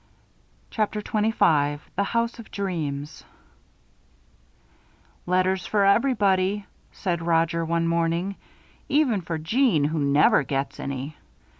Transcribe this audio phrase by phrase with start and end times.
[0.71, 3.23] CHAPTER XXV THE HOUSE OF DREAMS
[5.27, 8.35] "Letters for everybody," said Roger, one morning;
[8.89, 11.17] "even for Jeanne who never gets any.